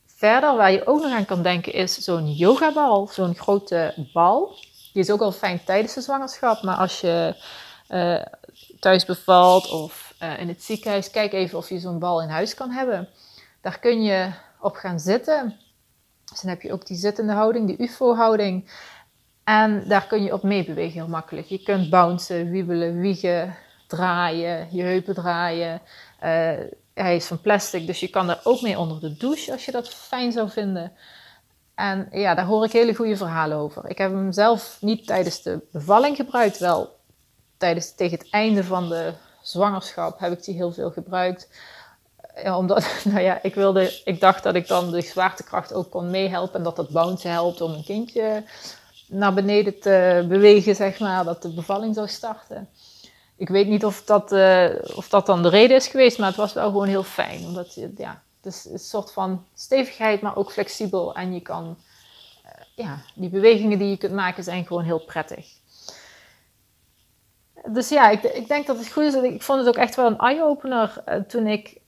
Verder, 0.07 0.57
waar 0.57 0.73
je 0.73 0.87
ook 0.87 1.03
nog 1.03 1.13
aan 1.13 1.25
kan 1.25 1.43
denken, 1.43 1.73
is 1.73 1.95
zo'n 1.95 2.33
yogabal, 2.33 3.07
zo'n 3.07 3.35
grote 3.35 4.09
bal. 4.13 4.57
Die 4.93 5.03
is 5.03 5.11
ook 5.11 5.21
al 5.21 5.33
fijn 5.33 5.65
tijdens 5.65 5.95
de 5.95 6.01
zwangerschap, 6.01 6.63
maar 6.63 6.77
als 6.77 7.01
je 7.01 7.35
uh, 7.89 8.23
thuis 8.81 9.05
bevalt 9.05 9.71
of 9.71 10.15
uh, 10.23 10.41
in 10.41 10.49
het 10.49 10.63
ziekenhuis, 10.63 11.11
kijk 11.11 11.33
even 11.33 11.59
of 11.59 11.69
je 11.69 11.79
zo'n 11.79 11.99
bal 11.99 12.23
in 12.23 12.29
huis 12.29 12.55
kan 12.55 12.71
hebben. 12.71 13.09
Daar 13.61 13.79
kun 13.79 14.03
je 14.03 14.31
op 14.61 14.75
gaan 14.75 15.01
zitten. 15.01 15.57
Dus 16.31 16.41
dan 16.41 16.51
heb 16.51 16.63
je 16.63 16.73
ook 16.73 16.87
die 16.87 16.97
zittende 16.97 17.33
houding, 17.33 17.67
die 17.67 17.89
UFO-houding. 17.89 18.71
En 19.45 19.89
daar 19.89 20.07
kun 20.07 20.23
je 20.23 20.33
op 20.33 20.43
meebewegen 20.43 20.93
heel 20.93 21.09
makkelijk. 21.09 21.47
Je 21.47 21.63
kunt 21.63 21.91
bouncen, 21.91 22.51
wiebelen, 22.51 23.01
wiegen, 23.01 23.57
draaien, 23.87 24.69
je 24.71 24.83
heupen 24.83 25.15
draaien. 25.15 25.81
Uh, 26.25 26.51
hij 26.95 27.17
is 27.17 27.27
van 27.27 27.41
plastic, 27.41 27.87
dus 27.87 28.01
je 28.01 28.09
kan 28.09 28.31
er 28.31 28.41
ook 28.43 28.61
mee 28.61 28.79
onder 28.79 29.01
de 29.01 29.17
douche 29.17 29.53
als 29.53 29.65
je 29.65 29.73
dat 29.73 29.89
fijn 29.89 30.33
zou 30.33 30.51
vinden. 30.51 30.93
En 31.75 32.09
ja, 32.13 32.35
daar 32.35 32.45
hoor 32.45 32.65
ik 32.65 32.73
hele 32.73 32.95
goede 32.95 33.17
verhalen 33.17 33.57
over. 33.57 33.91
Ik 33.91 33.99
heb 33.99 34.11
hem 34.11 34.33
zelf 34.33 34.77
niet 34.81 35.07
tijdens 35.07 35.43
de 35.43 35.61
bevalling 35.73 36.17
gebruikt, 36.17 36.59
wel 36.59 36.97
tijdens, 37.57 37.95
tegen 37.95 38.19
het 38.19 38.31
einde 38.31 38.65
van 38.65 38.89
de 38.89 39.13
zwangerschap 39.43 40.19
heb 40.21 40.33
ik 40.33 40.45
die 40.45 40.55
heel 40.55 40.73
veel 40.73 40.91
gebruikt. 40.91 41.49
Omdat, 42.45 42.87
nou 43.05 43.21
ja, 43.21 43.43
ik, 43.43 43.55
wilde, 43.55 44.01
ik 44.05 44.21
dacht 44.21 44.43
dat 44.43 44.55
ik 44.55 44.69
dan 44.69 44.91
de 44.91 45.01
zwaartekracht 45.01 45.73
ook 45.73 45.91
kon 45.91 46.11
meehelpen 46.11 46.55
en 46.55 46.63
dat 46.63 46.77
dat 46.77 46.91
bouncen 46.91 47.31
helpt 47.31 47.61
om 47.61 47.73
een 47.73 47.85
kindje 47.85 48.45
naar 49.07 49.35
beneden 49.35 49.81
te 49.81 50.25
bewegen, 50.29 50.75
zeg 50.75 50.99
maar, 50.99 51.25
dat 51.25 51.43
de 51.43 51.53
bevalling 51.55 51.95
zou 51.95 52.09
starten 52.09 52.69
ik 53.43 53.49
weet 53.49 53.69
niet 53.69 53.85
of 53.85 54.05
dat, 54.05 54.33
uh, 54.33 54.69
of 54.95 55.09
dat 55.09 55.27
dan 55.27 55.43
de 55.43 55.49
reden 55.49 55.77
is 55.77 55.87
geweest, 55.87 56.19
maar 56.19 56.29
het 56.29 56.37
was 56.37 56.53
wel 56.53 56.65
gewoon 56.65 56.87
heel 56.87 57.03
fijn. 57.03 57.45
Omdat 57.45 57.75
je, 57.75 57.93
ja, 57.97 58.23
het 58.43 58.53
is 58.53 58.65
een 58.65 58.79
soort 58.79 59.13
van 59.13 59.47
stevigheid, 59.55 60.21
maar 60.21 60.37
ook 60.37 60.53
flexibel. 60.53 61.15
En 61.15 61.35
je 61.35 61.41
kan, 61.41 61.77
uh, 62.45 62.51
ja, 62.85 62.99
die 63.15 63.29
bewegingen 63.29 63.79
die 63.79 63.91
je 63.91 63.97
kunt 63.97 64.13
maken 64.13 64.45
zijn 64.45 64.67
gewoon 64.67 64.85
heel 64.85 64.99
prettig. 64.99 65.47
Dus 67.65 67.89
ja, 67.89 68.11
ik, 68.11 68.23
ik 68.23 68.49
denk 68.49 68.67
dat 68.67 68.79
het 68.79 68.93
goed 68.93 69.05
is. 69.05 69.15
Ik 69.15 69.43
vond 69.43 69.59
het 69.59 69.69
ook 69.69 69.83
echt 69.83 69.95
wel 69.95 70.07
een 70.07 70.19
eye-opener 70.19 71.03
uh, 71.09 71.15
toen 71.15 71.47
ik, 71.47 71.81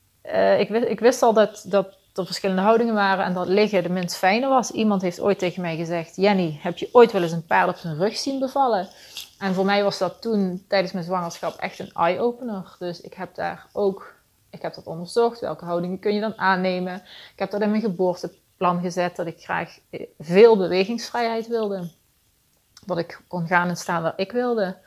ik, 0.57 0.69
wist, 0.69 0.85
ik 0.85 0.99
wist 0.99 1.21
al 1.21 1.33
dat, 1.33 1.65
dat 1.67 1.87
er 2.13 2.25
verschillende 2.25 2.61
houdingen 2.61 2.93
waren 2.93 3.25
en 3.25 3.33
dat 3.33 3.47
liggen 3.47 3.83
de 3.83 3.89
minst 3.89 4.15
fijne 4.15 4.47
was. 4.47 4.71
Iemand 4.71 5.01
heeft 5.01 5.19
ooit 5.19 5.39
tegen 5.39 5.61
mij 5.61 5.75
gezegd, 5.75 6.15
Jenny, 6.15 6.59
heb 6.61 6.77
je 6.77 6.89
ooit 6.91 7.11
wel 7.11 7.21
eens 7.21 7.31
een 7.31 7.45
paard 7.45 7.69
op 7.69 7.75
zijn 7.75 7.97
rug 7.97 8.17
zien 8.17 8.39
bevallen? 8.39 8.89
En 9.39 9.53
voor 9.53 9.65
mij 9.65 9.83
was 9.83 9.97
dat 9.97 10.21
toen 10.21 10.65
tijdens 10.67 10.93
mijn 10.93 11.05
zwangerschap 11.05 11.55
echt 11.55 11.79
een 11.79 11.91
eye-opener. 11.93 12.75
Dus 12.79 13.01
ik 13.01 13.13
heb 13.13 13.35
daar 13.35 13.65
ook, 13.73 14.13
ik 14.49 14.61
heb 14.61 14.73
dat 14.73 14.87
onderzocht. 14.87 15.39
Welke 15.39 15.65
houdingen 15.65 15.99
kun 15.99 16.13
je 16.13 16.19
dan 16.19 16.37
aannemen? 16.37 16.95
Ik 17.33 17.39
heb 17.39 17.51
dat 17.51 17.61
in 17.61 17.69
mijn 17.69 17.81
geboorteplan 17.81 18.81
gezet 18.81 19.15
dat 19.15 19.25
ik 19.25 19.43
graag 19.43 19.79
veel 20.19 20.57
bewegingsvrijheid 20.57 21.47
wilde. 21.47 21.89
Dat 22.85 22.97
ik 22.97 23.21
kon 23.27 23.47
gaan 23.47 23.69
en 23.69 23.77
staan 23.77 24.01
waar 24.01 24.13
ik 24.15 24.31
wilde. 24.31 24.77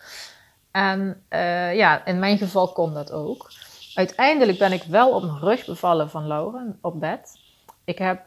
En 0.70 1.22
uh, 1.30 1.74
ja, 1.74 2.04
in 2.04 2.18
mijn 2.18 2.38
geval 2.38 2.72
kon 2.72 2.94
dat 2.94 3.12
ook. 3.12 3.50
Uiteindelijk 3.94 4.58
ben 4.58 4.72
ik 4.72 4.82
wel 4.82 5.14
op 5.14 5.22
mijn 5.22 5.38
rug 5.38 5.66
bevallen 5.66 6.10
van 6.10 6.26
Lauren 6.26 6.78
op 6.80 7.00
bed. 7.00 7.38
Ik 7.84 7.98
heb 7.98 8.26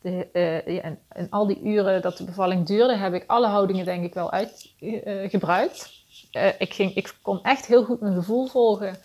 de, 0.00 0.28
ja, 0.66 0.96
en, 1.08 1.26
al 1.30 1.46
die 1.46 1.62
uren 1.62 2.02
dat 2.02 2.16
de 2.16 2.24
bevalling 2.24 2.66
duurde, 2.66 2.96
heb 2.96 3.14
ik 3.14 3.24
alle 3.26 3.46
houdingen 3.46 3.84
denk 3.84 4.04
ik 4.04 4.14
wel 4.14 4.30
uitgebruikt. 4.30 5.90
Uh, 6.32 6.44
uh, 6.44 6.52
ik, 6.58 6.78
ik 6.78 7.14
kon 7.22 7.42
echt 7.42 7.66
heel 7.66 7.84
goed 7.84 8.00
mijn 8.00 8.14
gevoel 8.14 8.46
volgen. 8.46 8.96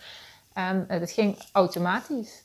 En 0.54 0.86
het 0.88 1.12
ging 1.12 1.38
automatisch. 1.52 2.44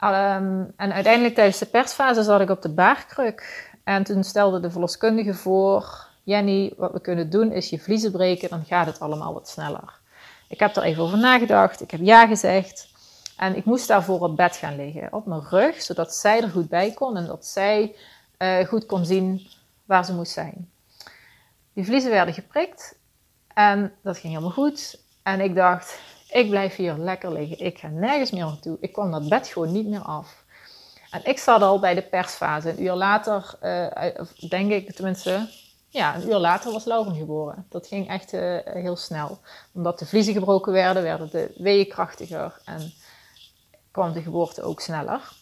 Um, 0.00 0.72
en 0.76 0.92
uiteindelijk 0.92 1.34
tijdens 1.34 1.58
de 1.58 1.66
persfase 1.66 2.22
zat 2.22 2.40
ik 2.40 2.50
op 2.50 2.62
de 2.62 2.72
baarkruk. 2.72 3.70
En 3.84 4.04
toen 4.04 4.24
stelde 4.24 4.60
de 4.60 4.70
verloskundige 4.70 5.34
voor... 5.34 6.12
Jenny, 6.26 6.72
wat 6.76 6.92
we 6.92 7.00
kunnen 7.00 7.30
doen 7.30 7.52
is 7.52 7.70
je 7.70 7.78
vliezen 7.78 8.12
breken, 8.12 8.48
dan 8.48 8.64
gaat 8.64 8.86
het 8.86 9.00
allemaal 9.00 9.34
wat 9.34 9.48
sneller. 9.48 10.00
Ik 10.48 10.60
heb 10.60 10.76
er 10.76 10.82
even 10.82 11.02
over 11.02 11.18
nagedacht, 11.18 11.80
ik 11.80 11.90
heb 11.90 12.00
ja 12.02 12.26
gezegd. 12.26 12.88
En 13.36 13.56
ik 13.56 13.64
moest 13.64 13.88
daarvoor 13.88 14.20
op 14.20 14.36
bed 14.36 14.56
gaan 14.56 14.76
liggen, 14.76 15.12
op 15.12 15.26
mijn 15.26 15.48
rug, 15.48 15.82
zodat 15.82 16.14
zij 16.14 16.42
er 16.42 16.50
goed 16.50 16.68
bij 16.68 16.92
kon 16.92 17.16
en 17.16 17.26
dat 17.26 17.46
zij 17.46 17.96
uh, 18.38 18.66
goed 18.66 18.86
kon 18.86 19.04
zien 19.04 19.46
waar 19.84 20.04
ze 20.04 20.14
moest 20.14 20.32
zijn. 20.32 20.70
Die 21.72 21.84
vliezen 21.84 22.10
werden 22.10 22.34
geprikt 22.34 22.98
en 23.54 23.92
dat 24.02 24.18
ging 24.18 24.32
helemaal 24.32 24.54
goed. 24.54 25.00
En 25.22 25.40
ik 25.40 25.54
dacht, 25.54 25.98
ik 26.28 26.48
blijf 26.50 26.76
hier 26.76 26.94
lekker 26.94 27.32
liggen. 27.32 27.66
Ik 27.66 27.78
ga 27.78 27.88
nergens 27.88 28.30
meer 28.30 28.44
naartoe. 28.44 28.76
Ik 28.80 28.92
kwam 28.92 29.10
dat 29.10 29.28
bed 29.28 29.46
gewoon 29.46 29.72
niet 29.72 29.86
meer 29.86 30.02
af. 30.02 30.44
En 31.10 31.20
ik 31.24 31.38
zat 31.38 31.62
al 31.62 31.78
bij 31.78 31.94
de 31.94 32.02
persfase. 32.02 32.70
Een 32.70 32.82
uur 32.82 32.94
later, 32.94 33.58
uh, 33.62 34.48
denk 34.48 34.70
ik 34.70 34.94
tenminste, 34.94 35.48
ja, 35.88 36.14
een 36.14 36.28
uur 36.28 36.38
later 36.38 36.72
was 36.72 36.84
Lauren 36.84 37.14
geboren. 37.14 37.66
Dat 37.68 37.86
ging 37.86 38.08
echt 38.08 38.32
uh, 38.32 38.58
heel 38.64 38.96
snel. 38.96 39.38
Omdat 39.72 39.98
de 39.98 40.06
vliezen 40.06 40.32
gebroken 40.32 40.72
werden, 40.72 41.02
werden 41.02 41.30
de 41.30 41.54
weeën 41.56 41.88
krachtiger. 41.88 42.60
En 42.64 42.92
kwam 43.94 44.12
de 44.12 44.22
geboorte 44.22 44.62
ook 44.62 44.80
sneller. 44.80 45.32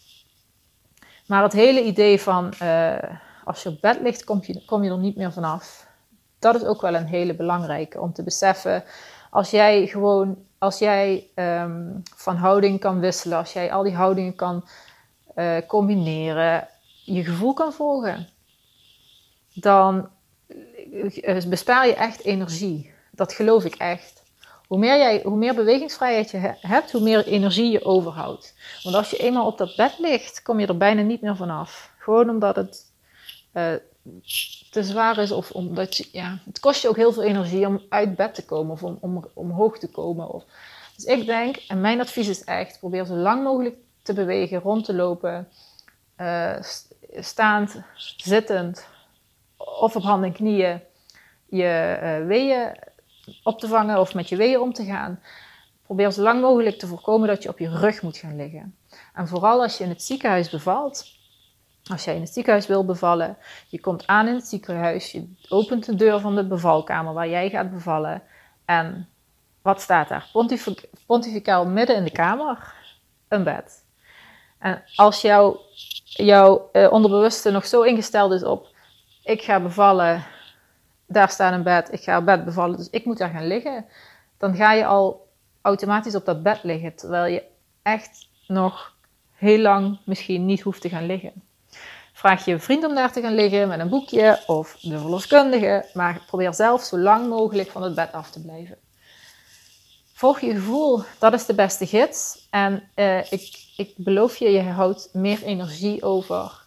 Maar 1.26 1.42
het 1.42 1.52
hele 1.52 1.82
idee 1.82 2.21
van 2.21 2.52
uh, 2.62 2.97
als 3.44 3.62
je 3.62 3.68
op 3.68 3.80
bed 3.80 4.00
ligt, 4.00 4.25
kom 4.25 4.40
je, 4.42 4.64
kom 4.64 4.85
je 4.85 4.90
er 4.90 4.99
niet 4.99 5.16
meer 5.16 5.32
vanaf. 5.32 5.87
Dat 6.38 6.54
is 6.54 6.64
ook 6.64 6.80
wel 6.80 6.94
een 6.94 7.06
hele 7.06 7.35
belangrijke 7.35 8.00
om 8.00 8.12
te 8.12 8.23
beseffen. 8.23 8.85
Als 9.30 9.50
jij 9.50 9.87
gewoon, 9.87 10.37
als 10.59 10.78
jij 10.78 11.26
um, 11.35 12.02
van 12.16 12.37
houding 12.37 12.80
kan 12.80 13.00
wisselen, 13.00 13.38
als 13.38 13.52
jij 13.52 13.73
al 13.73 13.82
die 13.82 13.94
houdingen 13.94 14.35
kan 14.35 14.68
uh, 15.37 15.56
combineren, 15.66 16.68
je 17.04 17.25
gevoel 17.25 17.54
kan 17.54 17.73
volgen, 17.73 18.28
dan 19.54 20.09
eh, 21.23 21.44
bespaar 21.44 21.87
je 21.87 21.94
echt 21.94 22.25
energie. 22.25 22.92
Dat 23.11 23.32
geloof 23.32 23.64
ik 23.64 23.75
echt. 23.75 24.22
Hoe 24.73 24.81
meer, 24.81 24.99
jij, 24.99 25.55
bewegingsvrijheid 25.55 26.31
je 26.31 26.55
hebt, 26.61 26.93
hoe 26.93 27.00
meer 27.00 27.26
energie 27.26 27.71
je 27.71 27.85
overhoudt. 27.85 28.55
Want 28.83 28.97
als 28.97 29.11
je 29.11 29.17
eenmaal 29.17 29.47
op 29.47 29.59
dat 29.59 29.76
bed 29.76 29.99
ligt, 29.99 30.43
kom 30.43 30.61
je 30.61 30.67
er 30.67 30.76
bijna 30.76 31.02
niet 31.02 31.21
meer 31.21 31.37
vanaf. 31.37 31.93
Gewoon 31.99 32.31
omdat 32.31 32.57
het 32.57 32.93
uh, 33.55 33.73
te 34.71 34.83
zwaar 34.83 35.19
is 35.19 35.31
of 35.33 35.50
omdat 35.50 35.97
je, 35.97 36.09
ja, 36.12 36.38
het 36.45 36.61
kost 36.61 36.83
je 36.83 36.88
ook 36.88 36.97
heel 36.97 37.12
veel 37.12 37.23
energie 37.23 37.67
om 37.67 37.83
uit 37.88 38.17
bed 38.17 38.35
te 38.35 38.45
komen 38.45 38.73
of 38.73 38.83
om, 38.83 38.99
om 39.00 39.25
omhoog 39.35 39.79
te 39.79 39.91
komen. 39.91 40.29
Of, 40.29 40.45
dus 40.97 41.05
ik 41.05 41.26
denk, 41.26 41.57
en 41.69 41.81
mijn 41.81 42.00
advies 42.00 42.29
is 42.29 42.45
echt, 42.45 42.79
probeer 42.79 43.05
zo 43.05 43.14
lang 43.14 43.43
mogelijk 43.43 43.76
te 44.02 44.12
bewegen, 44.12 44.61
rond 44.61 44.85
te 44.85 44.95
lopen, 44.95 45.49
uh, 46.21 46.57
staand, 47.19 47.83
zittend 48.17 48.87
of 49.57 49.97
op 49.97 50.02
handen 50.02 50.29
en 50.29 50.35
knieën 50.35 50.81
je 51.47 51.99
uh, 52.02 52.26
weeën 52.26 52.73
op 53.43 53.61
te 53.61 53.69
vangen 53.69 54.00
of 54.00 54.14
met 54.14 54.29
je 54.29 54.37
weeën 54.37 54.61
om 54.61 54.73
te 54.73 54.85
gaan. 54.85 55.21
Probeer 55.83 56.12
zo 56.12 56.23
lang 56.23 56.41
mogelijk 56.41 56.79
te 56.79 56.87
voorkomen 56.87 57.29
dat 57.29 57.43
je 57.43 57.49
op 57.49 57.59
je 57.59 57.69
rug 57.69 58.02
moet 58.02 58.17
gaan 58.17 58.37
liggen. 58.37 58.76
En 59.14 59.29
vooral 59.29 59.62
als 59.62 59.79
je 59.79 59.85
in 59.85 59.91
het 59.91 60.02
ziekenhuis 60.02 60.50
bevalt, 60.50 61.07
als 61.91 62.05
jij 62.05 62.14
in 62.14 62.21
het 62.21 62.33
ziekenhuis 62.33 62.67
wil 62.67 62.85
bevallen, 62.85 63.37
je 63.69 63.81
komt 63.81 64.07
aan 64.07 64.29
in 64.29 64.35
het 64.35 64.47
ziekenhuis, 64.47 65.12
je 65.12 65.35
opent 65.49 65.87
de 65.87 65.95
deur 65.95 66.21
van 66.21 66.35
de 66.35 66.47
bevalkamer 66.47 67.12
waar 67.12 67.29
jij 67.29 67.50
gaat 67.50 67.71
bevallen. 67.71 68.23
En 68.64 69.09
wat 69.62 69.81
staat 69.81 70.09
daar? 70.09 70.29
Pontif 70.33 70.69
pontificaal 71.07 71.67
midden 71.67 71.97
in 71.97 72.05
de 72.05 72.12
kamer, 72.12 72.75
een 73.29 73.45
bed. 73.45 73.85
En 74.59 74.83
als 74.97 75.21
jouw 75.21 75.61
uh, 76.73 76.93
onderbewuste 76.93 77.50
nog 77.50 77.67
zo 77.67 77.83
ingesteld 77.83 78.33
is 78.33 78.45
op, 78.45 78.67
ik 79.23 79.43
ga 79.43 79.61
bevallen 79.61 80.25
daar 81.12 81.31
staat 81.31 81.52
een 81.52 81.62
bed, 81.62 81.92
ik 81.92 82.02
ga 82.02 82.19
op 82.19 82.25
bed 82.25 82.45
bevallen, 82.45 82.76
dus 82.76 82.90
ik 82.90 83.04
moet 83.04 83.19
daar 83.19 83.31
gaan 83.31 83.47
liggen. 83.47 83.85
Dan 84.38 84.54
ga 84.54 84.73
je 84.73 84.87
al 84.87 85.28
automatisch 85.62 86.14
op 86.14 86.25
dat 86.25 86.42
bed 86.42 86.62
liggen, 86.62 86.95
terwijl 86.95 87.33
je 87.33 87.42
echt 87.83 88.28
nog 88.47 88.97
heel 89.33 89.59
lang 89.59 89.99
misschien 90.04 90.47
niet 90.47 90.61
hoeft 90.61 90.81
te 90.81 90.88
gaan 90.88 91.07
liggen. 91.07 91.33
Vraag 92.12 92.45
je 92.45 92.59
vriend 92.59 92.85
om 92.85 92.95
daar 92.95 93.12
te 93.12 93.21
gaan 93.21 93.35
liggen 93.35 93.69
met 93.69 93.81
een 93.81 93.88
boekje 93.88 94.42
of 94.47 94.78
de 94.81 94.99
verloskundige, 94.99 95.87
maar 95.95 96.23
probeer 96.26 96.54
zelf 96.54 96.83
zo 96.83 96.99
lang 96.99 97.28
mogelijk 97.28 97.71
van 97.71 97.83
het 97.83 97.95
bed 97.95 98.12
af 98.12 98.31
te 98.31 98.42
blijven. 98.42 98.78
Volg 100.12 100.40
je 100.40 100.54
gevoel, 100.54 101.02
dat 101.19 101.33
is 101.33 101.47
de 101.47 101.54
beste 101.54 101.87
gids. 101.87 102.47
En 102.50 102.83
uh, 102.97 103.33
ik, 103.33 103.73
ik 103.76 103.92
beloof 103.97 104.37
je, 104.37 104.50
je 104.50 104.62
houdt 104.62 105.09
meer 105.12 105.42
energie 105.42 106.02
over 106.02 106.66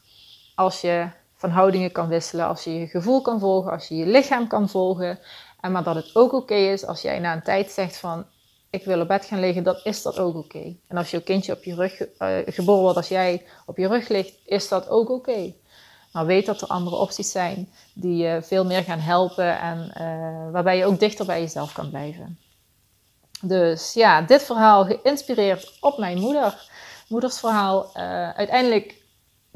als 0.56 0.82
je 0.82 1.08
van 1.36 1.50
houdingen 1.50 1.92
kan 1.92 2.08
wisselen, 2.08 2.48
als 2.48 2.64
je 2.64 2.80
je 2.80 2.88
gevoel 2.88 3.22
kan 3.22 3.40
volgen, 3.40 3.72
als 3.72 3.88
je 3.88 3.96
je 3.96 4.06
lichaam 4.06 4.48
kan 4.48 4.70
volgen. 4.70 5.20
En 5.62 5.72
maar 5.72 5.84
dat 5.84 5.96
het 5.96 6.16
ook 6.16 6.34
oké 6.34 6.56
is 6.56 6.86
als 6.86 7.02
jij 7.02 7.20
na 7.20 7.34
een 7.34 7.44
tijd 7.44 7.72
zegt 7.72 7.98
van 7.98 8.26
ik 8.70 8.86
wil 8.86 9.02
op 9.02 9.08
bed 9.08 9.26
gaan 9.26 9.40
liggen, 9.40 9.64
dan 9.64 9.80
is 9.84 10.02
dat 10.02 10.20
ook 10.20 10.36
oké. 10.36 10.76
En 10.88 10.98
als 10.98 11.12
je 11.12 11.22
kind 11.22 11.50
op 11.52 11.64
je 11.64 11.76
rug 11.76 12.00
uh, 12.00 12.38
geboren 12.46 12.82
wordt, 12.82 12.98
als 12.98 13.08
jij 13.08 13.46
op 13.66 13.78
je 13.78 13.88
rug 13.88 14.08
ligt, 14.08 14.34
is 14.46 14.68
dat 14.68 14.90
ook 14.90 15.10
oké. 15.10 15.54
Maar 16.12 16.26
weet 16.26 16.46
dat 16.46 16.62
er 16.62 16.68
andere 16.68 16.96
opties 16.96 17.32
zijn 17.32 17.70
die 17.94 18.18
je 18.18 18.42
veel 18.42 18.66
meer 18.66 18.84
gaan 18.84 19.00
helpen 19.00 19.60
en 19.60 19.92
uh, 19.98 20.52
waarbij 20.52 20.78
je 20.78 20.86
ook 20.86 21.00
dichter 21.00 21.26
bij 21.26 21.42
jezelf 21.42 21.74
kan 21.74 21.90
blijven. 21.90 22.40
Dus 23.42 23.94
ja, 23.94 24.22
dit 24.22 24.44
verhaal 24.44 24.86
geïnspireerd 24.86 25.78
op 25.80 25.98
mijn 25.98 26.20
moeder. 26.20 26.70
Moedersverhaal. 27.08 27.90
Uh, 27.94 28.30
uiteindelijk 28.30 28.96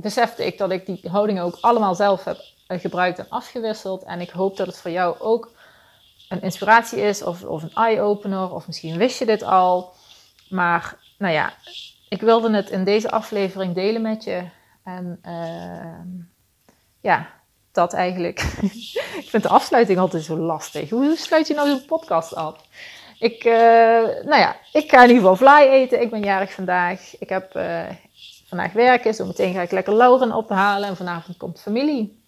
besefte 0.01 0.45
ik 0.45 0.57
dat 0.57 0.71
ik 0.71 0.85
die 0.85 1.09
houdingen 1.11 1.43
ook 1.43 1.57
allemaal 1.61 1.95
zelf 1.95 2.23
heb 2.23 2.37
eh, 2.67 2.79
gebruikt 2.79 3.19
en 3.19 3.29
afgewisseld. 3.29 4.03
En 4.03 4.21
ik 4.21 4.29
hoop 4.29 4.57
dat 4.57 4.67
het 4.67 4.77
voor 4.77 4.91
jou 4.91 5.19
ook 5.19 5.51
een 6.29 6.41
inspiratie 6.41 7.01
is 7.01 7.23
of, 7.23 7.43
of 7.43 7.63
een 7.63 7.73
eye-opener. 7.73 8.53
Of 8.53 8.67
misschien 8.67 8.97
wist 8.97 9.19
je 9.19 9.25
dit 9.25 9.43
al. 9.43 9.93
Maar 10.49 10.97
nou 11.17 11.33
ja, 11.33 11.53
ik 12.09 12.21
wilde 12.21 12.51
het 12.51 12.69
in 12.69 12.83
deze 12.83 13.11
aflevering 13.11 13.75
delen 13.75 14.01
met 14.01 14.23
je. 14.23 14.43
En 14.83 15.19
uh, 15.25 16.21
ja, 17.01 17.29
dat 17.71 17.93
eigenlijk. 17.93 18.39
ik 19.23 19.27
vind 19.29 19.43
de 19.43 19.49
afsluiting 19.49 19.99
altijd 19.99 20.23
zo 20.23 20.37
lastig. 20.37 20.89
Hoe 20.89 21.15
sluit 21.15 21.47
je 21.47 21.53
nou 21.53 21.69
zo'n 21.69 21.85
podcast 21.85 22.35
af? 22.35 22.63
Ik, 23.19 23.43
uh, 23.43 23.53
nou 24.23 24.37
ja, 24.37 24.55
ik 24.71 24.89
ga 24.89 25.03
in 25.03 25.09
ieder 25.09 25.29
geval 25.29 25.35
fly 25.35 25.69
eten. 25.69 26.01
Ik 26.01 26.09
ben 26.09 26.23
jarig 26.23 26.53
vandaag. 26.53 27.19
Ik 27.19 27.29
heb 27.29 27.55
uh, 27.55 27.89
vandaag 28.49 28.73
werken. 28.73 29.13
Zo 29.13 29.25
meteen 29.25 29.53
ga 29.53 29.61
ik 29.61 29.71
lekker 29.71 29.93
Lauren 29.93 30.33
ophalen. 30.33 30.89
En 30.89 30.95
vanavond 30.95 31.37
komt 31.37 31.61
familie. 31.61 32.23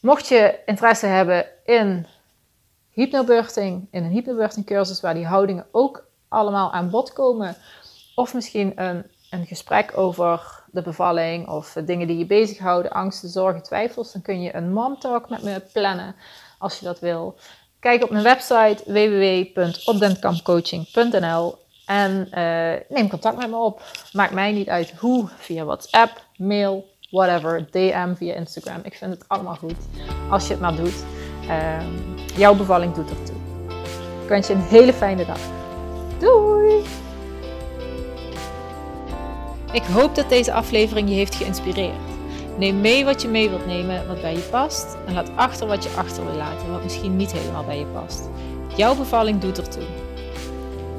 Mocht 0.00 0.28
je 0.28 0.58
interesse 0.66 1.06
hebben 1.06 1.46
in 1.64 2.06
hypnobirthing, 2.90 3.88
in 3.90 4.04
een 4.04 4.10
hypnobirthing 4.10 4.66
cursus 4.66 5.00
waar 5.00 5.14
die 5.14 5.26
houdingen 5.26 5.66
ook 5.72 6.04
allemaal 6.28 6.72
aan 6.72 6.90
bod 6.90 7.12
komen. 7.12 7.56
Of 8.14 8.34
misschien 8.34 8.82
een, 8.82 9.06
een 9.30 9.46
gesprek 9.46 9.98
over 9.98 10.64
de 10.70 10.82
bevalling 10.82 11.48
of 11.48 11.76
dingen 11.84 12.06
die 12.06 12.18
je 12.18 12.26
bezighouden, 12.26 12.90
angsten, 12.90 13.28
zorgen, 13.28 13.62
twijfels. 13.62 14.12
Dan 14.12 14.22
kun 14.22 14.42
je 14.42 14.54
een 14.54 14.72
mom 14.72 14.98
talk 14.98 15.28
met 15.28 15.42
me 15.42 15.62
plannen 15.72 16.14
als 16.58 16.78
je 16.78 16.84
dat 16.84 17.00
wil. 17.00 17.38
Kijk 17.80 18.02
op 18.02 18.10
mijn 18.10 18.24
website 18.24 18.82
www.opdenkampcoaching.nl 18.86 21.65
en 21.86 22.28
uh, 22.34 22.96
neem 22.96 23.08
contact 23.08 23.36
met 23.36 23.50
me 23.50 23.56
op. 23.56 23.82
Maakt 24.12 24.32
mij 24.32 24.52
niet 24.52 24.68
uit 24.68 24.92
hoe, 24.98 25.28
via 25.36 25.64
WhatsApp, 25.64 26.24
mail, 26.36 26.84
whatever, 27.10 27.66
DM 27.70 28.14
via 28.14 28.34
Instagram. 28.34 28.80
Ik 28.82 28.94
vind 28.94 29.10
het 29.12 29.24
allemaal 29.26 29.54
goed 29.54 29.76
als 30.30 30.46
je 30.46 30.52
het 30.52 30.60
maar 30.60 30.76
doet. 30.76 31.04
Uh, 31.48 31.86
jouw 32.36 32.54
bevalling 32.54 32.94
doet 32.94 33.10
ertoe. 33.10 33.36
Ik 34.22 34.28
wens 34.28 34.46
je 34.46 34.54
een 34.54 34.60
hele 34.60 34.92
fijne 34.92 35.24
dag. 35.24 35.40
Doei! 36.18 36.84
Ik 39.72 39.82
hoop 39.82 40.14
dat 40.14 40.28
deze 40.28 40.52
aflevering 40.52 41.08
je 41.08 41.14
heeft 41.14 41.34
geïnspireerd. 41.34 42.14
Neem 42.58 42.80
mee 42.80 43.04
wat 43.04 43.22
je 43.22 43.28
mee 43.28 43.48
wilt 43.48 43.66
nemen, 43.66 44.06
wat 44.06 44.20
bij 44.20 44.32
je 44.32 44.48
past. 44.50 44.96
En 45.06 45.14
laat 45.14 45.30
achter 45.34 45.66
wat 45.66 45.84
je 45.84 45.90
achter 45.96 46.24
wil 46.24 46.34
laten, 46.34 46.72
wat 46.72 46.82
misschien 46.82 47.16
niet 47.16 47.32
helemaal 47.32 47.64
bij 47.64 47.78
je 47.78 47.86
past. 47.86 48.28
Jouw 48.76 48.94
bevalling 48.94 49.40
doet 49.40 49.58
ertoe. 49.58 50.05